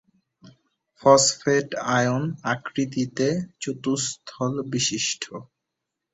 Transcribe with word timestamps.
Phosphate 1.01 1.67
ion 1.95 2.23
আকৃতিতে 2.53 3.27
চতুস্তলবিশিষ্ট। 3.61 5.23